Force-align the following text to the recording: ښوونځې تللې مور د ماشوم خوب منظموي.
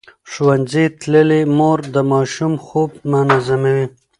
ښوونځې 0.31 0.85
تللې 0.99 1.41
مور 1.57 1.79
د 1.93 1.97
ماشوم 2.11 2.53
خوب 2.65 2.91
منظموي. 3.11 3.85